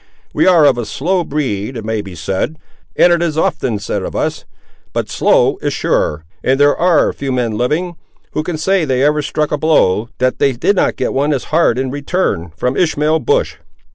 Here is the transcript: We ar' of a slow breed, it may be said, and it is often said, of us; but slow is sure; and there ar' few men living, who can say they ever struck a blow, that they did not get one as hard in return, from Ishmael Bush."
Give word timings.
We 0.33 0.47
ar' 0.47 0.65
of 0.65 0.79
a 0.79 0.85
slow 0.87 1.23
breed, 1.23 1.77
it 1.77 1.85
may 1.85 2.01
be 2.01 2.15
said, 2.15 2.57
and 2.95 3.13
it 3.13 3.21
is 3.21 3.37
often 3.37 3.77
said, 3.77 4.01
of 4.01 4.15
us; 4.15 4.45
but 4.93 5.11
slow 5.11 5.59
is 5.61 5.73
sure; 5.73 6.25
and 6.43 6.59
there 6.59 6.75
ar' 6.75 7.13
few 7.13 7.31
men 7.31 7.51
living, 7.55 7.97
who 8.31 8.41
can 8.41 8.57
say 8.57 8.83
they 8.83 9.03
ever 9.03 9.21
struck 9.21 9.51
a 9.51 9.59
blow, 9.59 10.09
that 10.17 10.39
they 10.39 10.53
did 10.53 10.75
not 10.75 10.95
get 10.95 11.13
one 11.13 11.31
as 11.33 11.43
hard 11.53 11.77
in 11.77 11.91
return, 11.91 12.51
from 12.57 12.75
Ishmael 12.75 13.19
Bush." 13.19 13.57